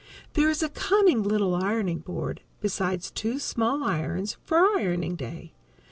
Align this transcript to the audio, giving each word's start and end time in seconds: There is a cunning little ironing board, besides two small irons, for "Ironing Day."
There 0.33 0.49
is 0.49 0.63
a 0.63 0.69
cunning 0.69 1.21
little 1.21 1.53
ironing 1.53 1.99
board, 1.99 2.41
besides 2.59 3.11
two 3.11 3.37
small 3.37 3.83
irons, 3.83 4.35
for 4.43 4.57
"Ironing 4.75 5.15
Day." 5.15 5.53